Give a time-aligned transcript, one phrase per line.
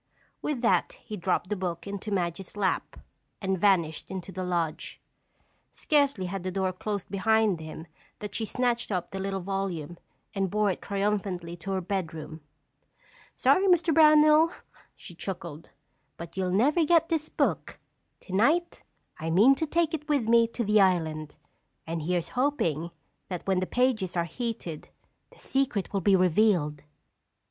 [0.41, 2.97] With that he dropped the book into Madge's lap
[3.39, 4.99] and vanished into the lodge.
[5.71, 7.85] Scarcely had the door closed behind him
[8.17, 9.99] that she snatched up the little volume
[10.33, 12.41] and bore it triumphantly to her bedroom.
[13.35, 13.93] "Sorry, Mr.
[13.93, 14.51] Brownell,"
[14.95, 15.69] she chuckled,
[16.17, 17.79] "but you'll never get this book.
[18.19, 18.81] Tonight
[19.19, 21.35] I mean to take it with me to the island.
[21.85, 22.89] And here's hoping
[23.29, 24.89] that when the pages are heated,
[25.29, 26.81] the secret will be revealed!"